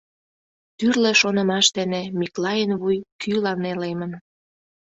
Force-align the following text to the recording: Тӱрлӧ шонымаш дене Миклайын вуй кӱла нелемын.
Тӱрлӧ 0.77 1.11
шонымаш 1.21 1.65
дене 1.77 2.01
Миклайын 2.19 2.71
вуй 2.81 2.97
кӱла 3.21 3.53
нелемын. 3.63 4.11